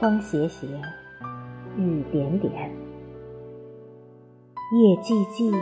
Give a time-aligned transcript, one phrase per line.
[0.00, 0.68] 风斜斜，
[1.76, 2.70] 雨点点。
[4.70, 5.52] 夜寂寂，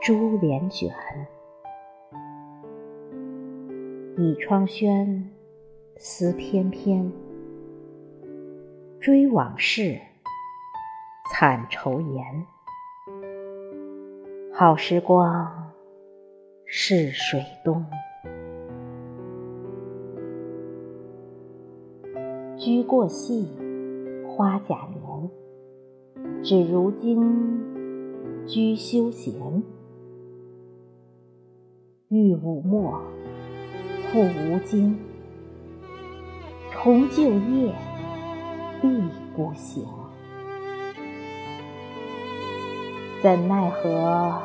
[0.00, 0.88] 珠帘卷。
[4.16, 5.28] 倚窗轩，
[5.96, 7.12] 思翩翩。
[9.00, 9.98] 追往事，
[11.32, 12.46] 惨愁颜。
[14.52, 15.72] 好时光，
[16.64, 17.84] 逝水东。
[22.60, 23.48] 居过隙，
[24.28, 26.44] 花甲年。
[26.44, 27.18] 只如今，
[28.46, 29.32] 居休闲。
[32.10, 33.00] 欲无墨，
[34.12, 34.98] 复无经。
[36.70, 37.74] 重就业，
[38.82, 38.88] 必
[39.34, 39.82] 不行。
[43.22, 44.38] 怎奈何，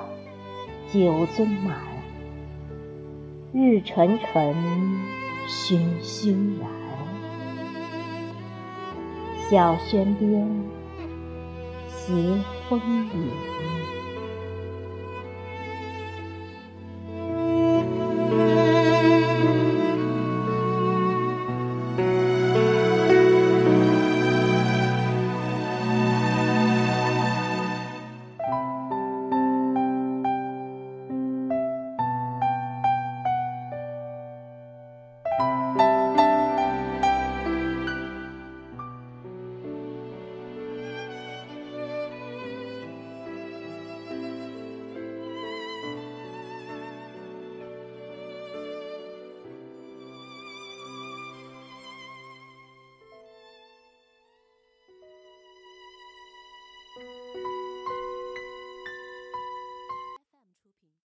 [0.87, 1.01] 酒
[1.35, 1.81] 樽满，
[3.51, 4.55] 日沉沉，
[5.49, 6.84] 醺醺然。
[9.49, 10.47] 小轩边，
[11.87, 12.13] 斜
[12.67, 12.79] 风
[13.13, 13.29] 雨。